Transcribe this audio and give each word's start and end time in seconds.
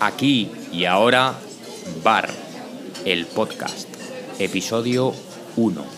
Aquí 0.00 0.50
y 0.72 0.84
ahora, 0.84 1.34
Bar, 2.04 2.28
el 3.04 3.26
podcast, 3.26 3.88
episodio 4.38 5.12
1. 5.56 5.97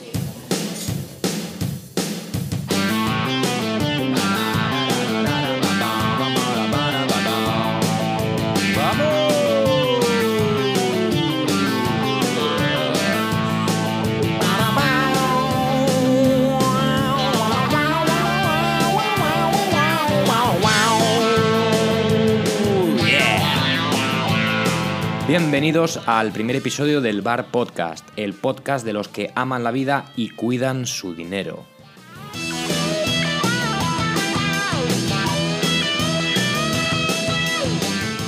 Bienvenidos 25.31 26.09
al 26.09 26.33
primer 26.33 26.57
episodio 26.57 27.01
del 27.01 27.23
Bar 27.23 27.53
Podcast, 27.53 28.05
el 28.17 28.35
podcast 28.35 28.85
de 28.85 28.93
los 28.93 29.07
que 29.07 29.31
aman 29.37 29.63
la 29.63 29.71
vida 29.71 30.07
y 30.17 30.31
cuidan 30.31 30.87
su 30.87 31.15
dinero. 31.15 31.67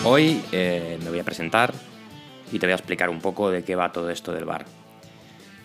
Hoy 0.05 0.45
eh, 0.53 0.97
me 1.03 1.11
voy 1.11 1.19
a 1.19 1.25
presentar 1.25 1.75
y 2.53 2.61
te 2.61 2.67
voy 2.67 2.73
a 2.73 2.77
explicar 2.77 3.11
un 3.11 3.19
poco 3.19 3.51
de 3.51 3.65
qué 3.65 3.75
va 3.75 3.91
todo 3.91 4.09
esto 4.09 4.33
del 4.33 4.45
bar. 4.45 4.65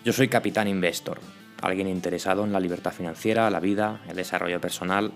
Yo 0.04 0.12
soy 0.12 0.26
capitán 0.26 0.66
investor, 0.66 1.20
alguien 1.62 1.86
interesado 1.86 2.42
en 2.42 2.52
la 2.52 2.58
libertad 2.58 2.90
financiera, 2.90 3.48
la 3.48 3.60
vida, 3.60 4.00
el 4.08 4.16
desarrollo 4.16 4.60
personal 4.60 5.12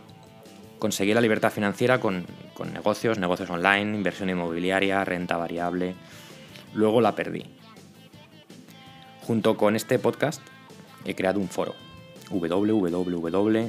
conseguí 0.82 1.14
la 1.14 1.20
libertad 1.20 1.52
financiera 1.52 2.00
con, 2.00 2.27
negocios, 2.72 3.16
negocios 3.16 3.48
online, 3.50 3.96
inversión 3.96 4.30
inmobiliaria, 4.30 5.05
renta 5.05 5.36
variable. 5.36 5.95
Luego 6.74 7.00
la 7.00 7.14
perdí. 7.14 7.44
Junto 9.20 9.56
con 9.56 9.77
este 9.77 10.00
podcast 10.00 10.42
he 11.05 11.14
creado 11.14 11.39
un 11.39 11.48
foro 11.48 11.77
www.bar.club 12.30 13.69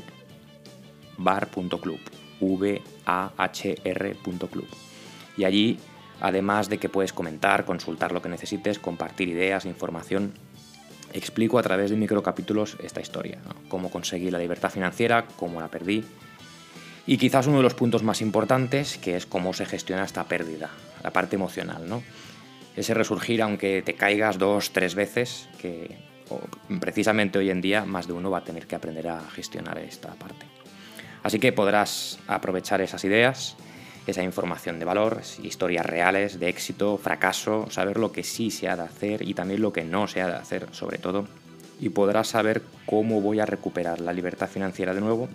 V-A-H-R.club 2.40 3.78
y 5.38 5.44
allí, 5.44 5.78
además 6.20 6.68
de 6.68 6.80
que 6.80 6.90
puedes 6.90 7.14
comentar, 7.14 7.66
consultar 7.66 8.12
lo 8.12 8.24
que 8.24 8.30
necesites, 8.30 8.80
compartir 8.80 9.30
ideas, 9.30 9.66
información, 9.66 10.34
explico 11.14 11.60
a 11.60 11.62
través 11.62 11.92
de 11.92 11.96
microcapítulos 11.96 12.76
esta 12.82 13.02
historia, 13.02 13.38
cómo 13.70 13.92
conseguí 13.92 14.32
la 14.32 14.40
libertad 14.40 14.72
financiera, 14.72 15.28
cómo 15.38 15.62
la 15.62 15.68
perdí, 15.68 16.04
y 17.06 17.18
quizás 17.18 17.48
uno 17.48 17.58
de 17.58 17.64
los 17.64 17.74
puntos 17.74 18.04
más 18.04 18.22
importantes, 18.22 18.98
que 18.98 19.18
es 19.18 19.26
cómo 19.26 19.54
se 19.54 19.66
gestiona 19.66 20.06
esta 20.06 20.24
pérdida, 20.26 20.70
la 21.04 21.12
parte 21.12 21.36
emocional, 21.36 21.88
¿no? 21.88 22.02
Ese 22.76 22.94
resurgir 22.94 23.42
aunque 23.42 23.82
te 23.82 23.96
caigas 23.96 24.38
dos, 24.38 24.72
tres 24.72 24.96
veces, 24.96 25.50
que 25.60 25.96
precisamente 26.80 27.38
hoy 27.38 27.50
en 27.50 27.62
día 27.62 27.86
más 27.86 28.08
de 28.08 28.14
uno 28.14 28.32
va 28.32 28.40
a 28.40 28.44
tener 28.44 28.68
que 28.68 28.76
aprender 28.76 29.10
a 29.10 29.22
gestionar 29.32 29.78
esta 29.80 30.14
parte. 30.14 30.46
Así 31.22 31.40
que 31.40 31.52
podrás 31.52 32.20
aprovechar 32.28 32.82
esas 32.82 33.04
ideas, 33.04 33.56
esa 34.08 34.24
información 34.24 34.80
de 34.80 34.86
valor, 34.86 35.22
historias 35.42 35.86
reales 35.86 36.40
de 36.40 36.50
éxito, 36.50 36.98
fracaso, 36.98 37.68
saber 37.70 37.98
lo 37.98 38.12
que 38.12 38.24
sí 38.24 38.50
se 38.50 38.68
ha 38.68 38.76
de 38.76 38.84
hacer 38.84 39.28
y 39.28 39.34
también 39.34 39.62
lo 39.62 39.72
que 39.72 39.84
no 39.84 40.08
se 40.08 40.22
ha 40.22 40.28
de 40.28 40.36
hacer, 40.36 40.68
sobre 40.72 40.98
todo, 40.98 41.28
y 41.80 41.90
podrás 41.90 42.30
saber 42.30 42.62
cómo 42.86 43.22
voy 43.22 43.40
a 43.40 43.46
recuperar 43.46 44.00
la 44.02 44.14
libertad 44.14 44.50
financiera 44.50 44.94
de 44.94 45.02
nuevo 45.02 45.30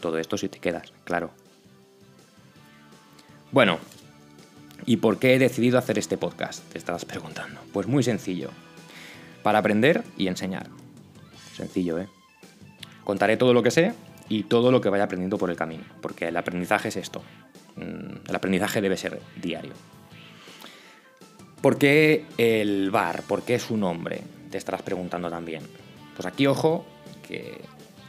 todo 0.00 0.18
esto 0.18 0.36
si 0.36 0.48
te 0.48 0.58
quedas, 0.58 0.92
claro. 1.04 1.30
Bueno, 3.52 3.78
¿y 4.86 4.98
por 4.98 5.18
qué 5.18 5.34
he 5.34 5.38
decidido 5.38 5.78
hacer 5.78 5.98
este 5.98 6.16
podcast? 6.16 6.64
Te 6.70 6.78
estabas 6.78 7.04
preguntando. 7.04 7.60
Pues 7.72 7.86
muy 7.86 8.02
sencillo. 8.02 8.50
Para 9.42 9.58
aprender 9.58 10.04
y 10.16 10.28
enseñar. 10.28 10.66
Sencillo, 11.54 11.98
¿eh? 11.98 12.08
Contaré 13.04 13.36
todo 13.36 13.52
lo 13.52 13.62
que 13.62 13.70
sé 13.70 13.92
y 14.28 14.44
todo 14.44 14.70
lo 14.70 14.80
que 14.80 14.88
vaya 14.88 15.04
aprendiendo 15.04 15.38
por 15.38 15.50
el 15.50 15.56
camino, 15.56 15.84
porque 16.00 16.28
el 16.28 16.36
aprendizaje 16.36 16.88
es 16.88 16.96
esto. 16.96 17.22
Mm, 17.76 18.28
el 18.28 18.36
aprendizaje 18.36 18.80
debe 18.80 18.96
ser 18.96 19.20
diario. 19.42 19.72
¿Por 21.60 21.76
qué 21.76 22.24
el 22.38 22.90
bar? 22.90 23.22
¿Por 23.24 23.42
qué 23.42 23.58
su 23.58 23.76
nombre? 23.76 24.22
Te 24.50 24.58
estarás 24.58 24.82
preguntando 24.82 25.28
también. 25.28 25.62
Pues 26.16 26.26
aquí 26.26 26.46
ojo 26.46 26.86
que 27.26 27.60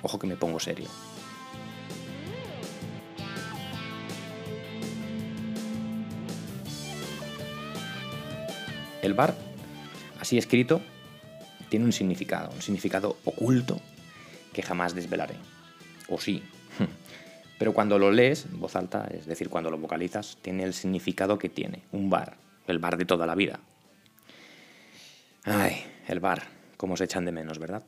ojo 0.03 0.19
que 0.19 0.27
me 0.27 0.35
pongo 0.35 0.59
serio. 0.59 0.87
El 9.01 9.13
bar, 9.13 9.35
así 10.19 10.37
escrito, 10.37 10.81
tiene 11.69 11.85
un 11.85 11.91
significado, 11.91 12.51
un 12.53 12.61
significado 12.61 13.17
oculto 13.25 13.81
que 14.53 14.61
jamás 14.61 14.93
desvelaré. 14.93 15.35
O 16.07 16.19
sí. 16.19 16.43
Pero 17.57 17.73
cuando 17.73 17.97
lo 17.97 18.11
lees 18.11 18.45
en 18.45 18.59
voz 18.59 18.75
alta, 18.75 19.07
es 19.11 19.25
decir, 19.25 19.49
cuando 19.49 19.69
lo 19.69 19.77
vocalizas, 19.77 20.37
tiene 20.41 20.63
el 20.63 20.73
significado 20.73 21.37
que 21.37 21.49
tiene. 21.49 21.83
Un 21.91 22.09
bar, 22.09 22.37
el 22.67 22.79
bar 22.79 22.97
de 22.97 23.05
toda 23.05 23.25
la 23.25 23.35
vida. 23.35 23.59
Ay, 25.43 25.83
el 26.07 26.19
bar, 26.19 26.43
cómo 26.77 26.97
se 26.97 27.05
echan 27.05 27.25
de 27.25 27.31
menos, 27.31 27.57
¿verdad? 27.57 27.83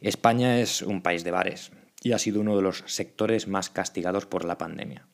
España 0.00 0.58
es 0.60 0.82
un 0.82 1.00
país 1.00 1.24
de 1.24 1.30
bares 1.30 1.72
y 2.02 2.12
ha 2.12 2.18
sido 2.18 2.40
uno 2.40 2.56
de 2.56 2.62
los 2.62 2.84
sectores 2.86 3.48
más 3.48 3.70
castigados 3.70 4.26
por 4.26 4.44
la 4.44 4.58
pandemia. 4.58 5.06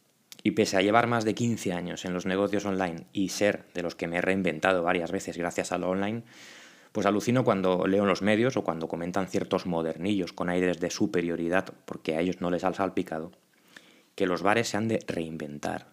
Y 0.43 0.53
pese 0.53 0.77
a 0.77 0.83
llevar 0.83 1.07
más 1.07 1.25
de 1.25 1.35
15 1.35 1.73
años 1.73 2.05
en 2.05 2.15
los 2.15 2.27
negocios 2.27 2.65
online 2.65 3.07
y 3.13 3.29
ser 3.29 3.67
de 3.75 3.83
los 3.83 3.95
que 3.95 4.07
me 4.07 4.19
he 4.19 4.21
reinventado 4.23 4.83
varias 4.83 5.13
veces 5.13 5.37
gracias 5.37 5.73
a 5.73 5.79
lo 5.79 5.91
online, 5.91 6.23
pues 6.93 7.07
alucino 7.07 7.45
cuando 7.45 7.87
leo 7.87 8.03
en 8.03 8.09
los 8.09 8.23
medios 8.23 8.57
o 8.57 8.65
cuando 8.65 8.89
comentan 8.89 9.29
ciertos 9.29 9.67
modernillos 9.67 10.33
con 10.33 10.49
aires 10.49 10.81
de 10.81 10.91
superioridad 10.91 11.73
porque 11.85 12.17
a 12.17 12.21
ellos 12.21 12.41
no 12.41 12.51
les 12.51 12.65
ha 12.65 12.73
salpicado, 12.73 13.33
que 14.15 14.27
los 14.27 14.43
bares 14.43 14.69
se 14.69 14.77
han 14.77 14.89
de 14.89 14.99
reinventar. 15.07 15.89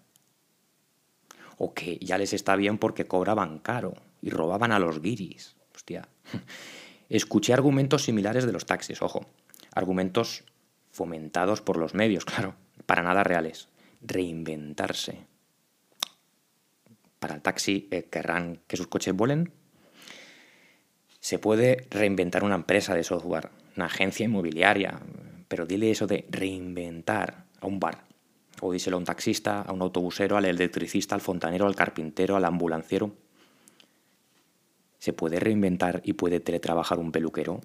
O 1.58 1.74
que 1.74 1.97
ya 1.97 2.18
les 2.18 2.34
está 2.34 2.56
bien 2.56 2.78
porque 2.78 3.06
cobraban 3.06 3.59
caro 3.59 3.96
y 4.22 4.29
robaban 4.29 4.72
a 4.72 4.79
los 4.79 5.02
guiris. 5.02 5.56
Hostia. 5.75 6.08
Escuché 7.09 7.53
argumentos 7.53 8.03
similares 8.03 8.46
de 8.46 8.52
los 8.52 8.66
taxis, 8.66 9.02
ojo. 9.02 9.25
Argumentos 9.74 10.44
fomentados 10.91 11.62
por 11.62 11.78
los 11.78 11.96
medios, 11.96 12.25
claro, 12.25 12.56
para 12.85 13.03
nada 13.03 13.24
reales 13.24 13.69
reinventarse. 14.02 15.25
Para 17.19 17.35
el 17.35 17.41
taxi 17.41 17.88
eh, 17.91 18.03
querrán 18.03 18.62
que 18.68 18.78
sus 18.78 18.88
coches 18.88 19.13
vuelen. 19.13 19.52
Se 21.19 21.40
puede 21.40 21.88
reinventar 21.90 22.44
una 22.44 22.56
empresa 22.56 22.94
de 22.94 23.03
software, 23.03 23.50
una 23.75 23.85
agencia 23.85 24.25
inmobiliaria, 24.25 25.00
pero 25.47 25.66
dile 25.66 25.91
eso 25.91 26.08
de 26.08 26.25
reinventar 26.30 27.46
a 27.59 27.68
un 27.68 27.80
bar. 27.80 28.06
O 28.62 28.72
díselo 28.72 28.97
a 28.97 29.00
un 29.00 29.06
taxista, 29.06 29.62
a 29.62 29.72
un 29.72 29.81
autobusero, 29.81 30.38
al 30.38 30.46
electricista, 30.46 31.16
al 31.16 31.22
fontanero, 31.22 31.68
al 31.68 31.75
carpintero, 31.75 32.35
al 32.35 32.46
ambulanciero. 32.46 33.14
¿Se 35.00 35.14
puede 35.14 35.40
reinventar 35.40 36.02
y 36.03 36.14
puede 36.14 36.40
teletrabajar 36.40 36.97
un 36.97 37.12
peluquero? 37.12 37.62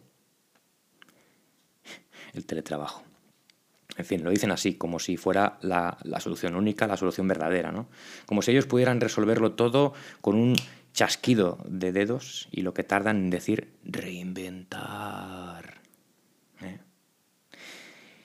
El 2.34 2.46
teletrabajo. 2.46 3.11
En 3.96 4.04
fin, 4.04 4.24
lo 4.24 4.30
dicen 4.30 4.50
así, 4.50 4.74
como 4.74 4.98
si 4.98 5.16
fuera 5.16 5.58
la, 5.60 5.98
solución 6.20 6.54
única, 6.54 6.86
la 6.86 6.96
solución 6.96 7.28
verdadera, 7.28 7.72
¿no? 7.72 7.88
Como 8.26 8.42
si 8.42 8.50
ellos 8.50 8.66
pudieran 8.66 9.00
resolverlo 9.00 9.52
todo 9.52 9.92
con 10.20 10.36
un 10.36 10.56
chasquido 10.94 11.58
de 11.66 11.92
dedos 11.92 12.48
y 12.50 12.62
lo 12.62 12.74
que 12.74 12.84
tardan 12.84 13.16
en 13.16 13.30
decir 13.30 13.72
reinventar. 13.84 15.80
¿eh? 16.62 16.80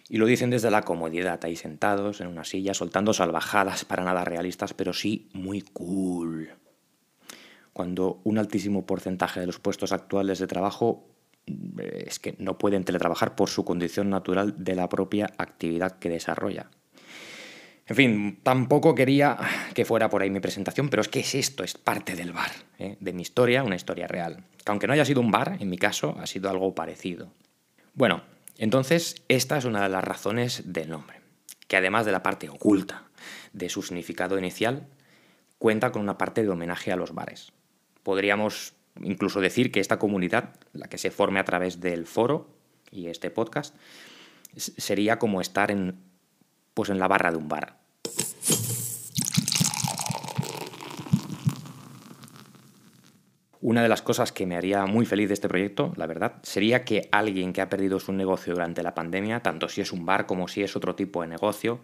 Y 0.10 0.18
lo 0.18 0.26
dicen 0.26 0.50
desde 0.50 0.72
la 0.72 0.84
comodidad, 0.84 1.44
ahí 1.44 1.56
sentados 1.56 2.22
en 2.22 2.28
una 2.28 2.46
silla, 2.46 2.74
soltando 2.74 3.14
salvajadas 3.14 3.84
para 3.84 4.04
nada 4.04 4.24
realistas, 4.24 4.74
pero 4.74 4.94
sí 4.94 5.30
muy 5.34 5.62
cool. 5.62 6.50
Cuando 7.74 8.22
un 8.24 8.38
altísimo 8.38 8.86
porcentaje 8.86 9.42
de 9.42 9.48
los 9.48 9.60
puestos 9.60 9.92
actuales 9.92 10.40
de 10.40 10.48
trabajo 10.48 11.17
es 11.48 12.20
que 12.20 12.36
no 12.40 12.58
pueden 12.58 12.84
teletrabajar 12.84 13.36
por 13.36 13.50
su 13.50 13.66
condición 13.66 14.10
natural 14.10 14.56
de 14.58 14.76
la 14.76 14.90
propia 14.90 15.30
actividad 15.38 15.98
que 16.00 16.10
desarrolla. 16.10 16.70
En 17.88 17.96
fin, 17.96 18.40
tampoco 18.44 18.94
quería 18.94 19.38
que 19.74 19.86
fuera 19.86 20.10
por 20.10 20.22
ahí 20.22 20.30
mi 20.30 20.42
presentación, 20.42 20.90
pero 20.90 21.02
es 21.02 21.08
que 21.08 21.22
es 21.22 21.36
esto, 21.36 21.64
es 21.64 21.76
parte 21.76 22.16
del 22.16 22.34
bar, 22.34 22.52
¿eh? 22.80 22.98
de 23.00 23.14
mi 23.14 23.22
historia, 23.22 23.64
una 23.64 23.78
historia 23.78 24.08
real. 24.08 24.44
Que 24.58 24.72
aunque 24.72 24.88
no 24.88 24.94
haya 24.94 25.06
sido 25.06 25.22
un 25.22 25.32
bar, 25.32 25.56
en 25.60 25.70
mi 25.70 25.78
caso, 25.78 26.18
ha 26.20 26.28
sido 26.28 26.50
algo 26.50 26.76
parecido. 26.76 27.32
Bueno, 27.94 28.24
entonces 28.58 29.16
esta 29.30 29.58
es 29.58 29.64
una 29.64 29.82
de 29.84 29.90
las 29.90 30.04
razones 30.04 30.64
del 30.66 30.90
nombre, 30.90 31.22
que 31.70 31.78
además 31.78 32.06
de 32.06 32.12
la 32.12 32.24
parte 32.24 32.50
oculta 32.50 33.04
de 33.54 33.70
su 33.70 33.82
significado 33.82 34.38
inicial, 34.38 34.88
cuenta 35.58 35.92
con 35.92 36.02
una 36.02 36.18
parte 36.18 36.44
de 36.44 36.50
homenaje 36.50 36.92
a 36.92 36.98
los 36.98 37.14
bares. 37.14 37.54
Podríamos 38.04 38.74
incluso 39.02 39.42
decir 39.42 39.72
que 39.72 39.80
esta 39.80 40.00
comunidad, 40.00 40.56
la 40.74 40.88
que 40.88 40.98
se 40.98 41.12
forme 41.12 41.40
a 41.40 41.46
través 41.46 41.80
del 41.80 42.06
foro 42.06 42.50
y 42.92 43.08
este 43.08 43.30
podcast, 43.30 43.76
sería 44.56 45.20
como 45.20 45.42
estar 45.42 45.72
en, 45.72 46.00
pues 46.74 46.90
en 46.90 47.00
la 47.00 47.08
barra 47.08 47.32
de 47.32 47.38
un 47.38 47.48
bar. 47.48 47.78
Una 53.60 53.82
de 53.82 53.90
las 53.90 54.02
cosas 54.02 54.32
que 54.32 54.46
me 54.46 54.56
haría 54.56 54.86
muy 54.86 55.06
feliz 55.06 55.28
de 55.28 55.34
este 55.34 55.50
proyecto, 55.50 55.92
la 55.98 56.06
verdad, 56.06 56.36
sería 56.44 56.86
que 56.86 57.10
alguien 57.12 57.52
que 57.52 57.62
ha 57.62 57.70
perdido 57.70 58.00
su 58.00 58.14
negocio 58.14 58.54
durante 58.54 58.84
la 58.84 58.96
pandemia, 58.96 59.42
tanto 59.42 59.68
si 59.68 59.82
es 59.82 59.92
un 59.92 60.06
bar 60.06 60.26
como 60.26 60.48
si 60.48 60.64
es 60.64 60.76
otro 60.76 60.96
tipo 60.96 61.22
de 61.22 61.28
negocio, 61.28 61.82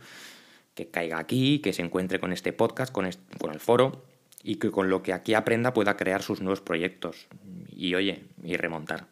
que 0.75 0.87
caiga 0.87 1.19
aquí, 1.19 1.59
que 1.59 1.73
se 1.73 1.81
encuentre 1.81 2.19
con 2.19 2.31
este 2.31 2.53
podcast, 2.53 2.93
con, 2.93 3.09
con 3.37 3.51
el 3.51 3.59
foro, 3.59 4.03
y 4.43 4.57
que 4.57 4.71
con 4.71 4.89
lo 4.89 5.01
que 5.01 5.13
aquí 5.13 5.33
aprenda 5.33 5.73
pueda 5.73 5.95
crear 5.95 6.21
sus 6.21 6.41
nuevos 6.41 6.61
proyectos 6.61 7.27
y, 7.69 7.95
oye, 7.95 8.25
y 8.43 8.57
remontar. 8.57 9.07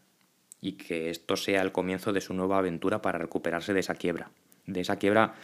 Y 0.59 0.73
que 0.73 1.09
esto 1.09 1.37
sea 1.37 1.61
el 1.61 1.71
comienzo 1.71 2.13
de 2.13 2.21
su 2.21 2.33
nueva 2.33 2.57
aventura 2.57 3.01
para 3.01 3.17
recuperarse 3.17 3.73
de 3.73 3.79
esa 3.79 3.95
quiebra, 3.95 4.29
de 4.67 4.81
esa 4.81 4.97
quiebra 4.97 5.35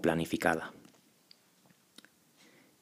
planificada. 0.00 0.72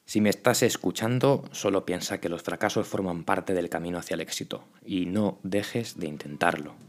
Si 0.05 0.21
me 0.21 0.29
estás 0.29 0.63
escuchando, 0.63 1.43
solo 1.51 1.85
piensa 1.85 2.19
que 2.19 2.29
los 2.29 2.43
fracasos 2.43 2.87
forman 2.87 3.23
parte 3.23 3.53
del 3.53 3.69
camino 3.69 3.97
hacia 3.97 4.15
el 4.15 4.21
éxito 4.21 4.63
y 4.85 5.05
no 5.05 5.39
dejes 5.43 5.99
de 5.99 6.07
intentarlo. 6.07 6.88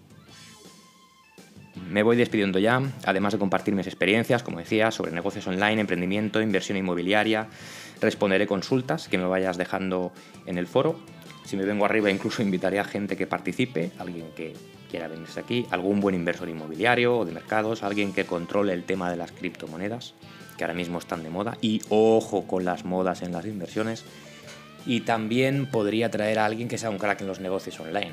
Me 1.88 2.02
voy 2.02 2.16
despidiendo 2.16 2.58
ya, 2.58 2.82
además 3.04 3.32
de 3.32 3.38
compartir 3.38 3.74
mis 3.74 3.86
experiencias, 3.86 4.42
como 4.42 4.58
decía, 4.58 4.90
sobre 4.90 5.12
negocios 5.12 5.46
online, 5.46 5.80
emprendimiento, 5.80 6.40
inversión 6.40 6.76
inmobiliaria. 6.78 7.48
Responderé 8.00 8.46
consultas 8.46 9.08
que 9.08 9.18
me 9.18 9.24
vayas 9.24 9.56
dejando 9.56 10.12
en 10.46 10.58
el 10.58 10.66
foro. 10.66 10.98
Si 11.44 11.56
me 11.56 11.64
vengo 11.64 11.84
arriba, 11.84 12.10
incluso 12.10 12.42
invitaré 12.42 12.80
a 12.80 12.84
gente 12.84 13.16
que 13.16 13.26
participe, 13.26 13.92
alguien 13.98 14.26
que 14.34 14.54
quiera 14.90 15.08
venirse 15.08 15.40
aquí, 15.40 15.66
algún 15.70 16.00
buen 16.00 16.14
inversor 16.14 16.48
inmobiliario 16.48 17.18
o 17.18 17.24
de 17.24 17.32
mercados, 17.32 17.82
alguien 17.82 18.12
que 18.12 18.24
controle 18.24 18.72
el 18.72 18.84
tema 18.84 19.10
de 19.10 19.16
las 19.16 19.30
criptomonedas 19.30 20.14
que 20.60 20.64
ahora 20.64 20.74
mismo 20.74 20.98
están 20.98 21.22
de 21.22 21.30
moda, 21.30 21.56
y 21.62 21.80
ojo 21.88 22.46
con 22.46 22.66
las 22.66 22.84
modas 22.84 23.22
en 23.22 23.32
las 23.32 23.46
inversiones. 23.46 24.04
Y 24.84 25.00
también 25.00 25.64
podría 25.64 26.10
traer 26.10 26.38
a 26.38 26.44
alguien 26.44 26.68
que 26.68 26.76
sea 26.76 26.90
un 26.90 26.98
crack 26.98 27.22
en 27.22 27.28
los 27.28 27.40
negocios 27.40 27.80
online. 27.80 28.12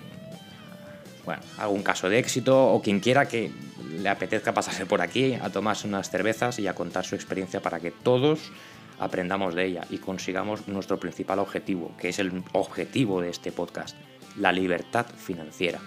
Bueno, 1.27 1.41
algún 1.57 1.83
caso 1.83 2.07
de 2.07 2.19
éxito 2.19 2.71
o 2.71 2.81
quien 2.81 3.01
quiera 3.01 3.27
que 3.27 3.51
le 3.99 4.07
apetezca 4.07 4.53
pasarse 4.53 4.85
por 4.85 5.01
aquí 5.01 5.33
a 5.33 5.49
tomarse 5.49 5.85
unas 5.85 6.09
cervezas 6.09 6.57
y 6.57 6.67
a 6.67 6.73
contar 6.73 7.03
su 7.03 7.15
experiencia 7.15 7.61
para 7.61 7.81
que 7.81 7.91
todos 7.91 8.49
aprendamos 8.97 9.53
de 9.53 9.65
ella 9.65 9.83
y 9.89 9.97
consigamos 9.97 10.69
nuestro 10.69 11.01
principal 11.01 11.39
objetivo, 11.39 11.91
que 11.99 12.07
es 12.07 12.19
el 12.19 12.31
objetivo 12.53 13.19
de 13.19 13.29
este 13.29 13.51
podcast, 13.51 13.97
la 14.37 14.53
libertad 14.53 15.05
financiera. 15.17 15.79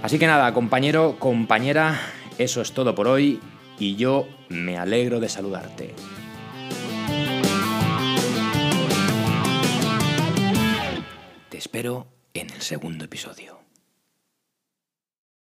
Así 0.00 0.20
que 0.20 0.28
nada, 0.28 0.54
compañero, 0.54 1.16
compañera, 1.18 2.00
eso 2.38 2.62
es 2.62 2.70
todo 2.70 2.94
por 2.94 3.08
hoy 3.08 3.40
y 3.80 3.96
yo 3.96 4.28
me 4.50 4.78
alegro 4.78 5.18
de 5.18 5.28
saludarte. 5.28 5.96
Te 11.48 11.58
espero 11.58 12.17
en 12.40 12.50
el 12.50 12.62
segundo 12.62 13.04
episodio. 13.04 13.57